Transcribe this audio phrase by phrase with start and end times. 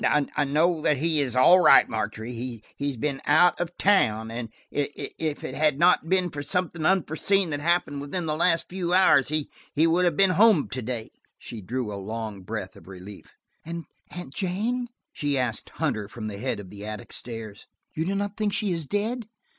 [0.03, 2.33] "I know that he is all right, Margery.
[2.33, 4.31] He has been–out of town.
[4.71, 9.47] If it had not been for something unforeseen that–happened within the last few hours, he
[9.85, 13.35] would have been home to day." She drew a long breath of relief.
[13.63, 18.15] "And Aunt Jane?" she asked Hunter, from the head of the attic stairs, "you do
[18.15, 19.27] not think she is dead?"